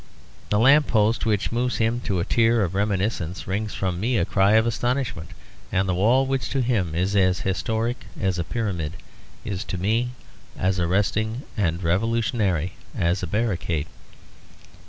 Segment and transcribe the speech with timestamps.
[0.49, 4.25] The lamp post which moves him to a tear of reminiscence wrings from me a
[4.25, 5.29] cry of astonishment;
[5.71, 8.93] and the wall which to him is as historic as a pyramid
[9.45, 10.13] is to me
[10.57, 13.85] as arresting and revolutionary as a barricade.